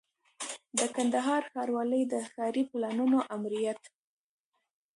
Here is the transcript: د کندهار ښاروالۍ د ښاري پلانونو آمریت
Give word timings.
د 0.77 0.79
کندهار 0.95 1.41
ښاروالۍ 1.51 2.03
د 2.11 2.13
ښاري 2.31 2.63
پلانونو 2.71 3.19
آمریت 3.35 3.81